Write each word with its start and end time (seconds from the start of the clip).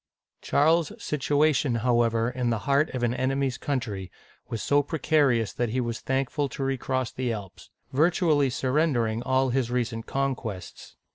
Charles's 0.41 1.03
situation, 1.03 1.75
however, 1.85 2.27
in 2.31 2.49
the 2.49 2.57
heart 2.65 2.89
of 2.95 3.03
an 3.03 3.13
enemy's 3.13 3.59
country, 3.59 4.11
was 4.49 4.63
so 4.63 4.81
precarious 4.81 5.53
that 5.53 5.69
he 5.69 5.79
was 5.79 5.99
thankful 5.99 6.49
to 6.49 6.63
re 6.63 6.75
cross 6.79 7.11
the 7.11 7.31
Alps, 7.31 7.69
virtually 7.93 8.49
surrendering 8.49 9.21
all 9.21 9.51
his 9.51 9.69
recent 9.69 10.07
con 10.07 10.33
quests. 10.33 10.95